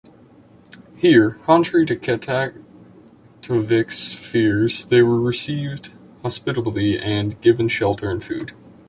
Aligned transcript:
Here, 0.95 1.37
contrary 1.43 1.85
to 1.85 1.95
Kataktovik's 1.95 4.15
fears, 4.15 4.87
they 4.87 5.03
were 5.03 5.19
received 5.21 5.93
hospitably, 6.23 6.97
and 6.97 7.39
given 7.39 7.67
shelter 7.67 8.09
and 8.09 8.23
food. 8.23 8.53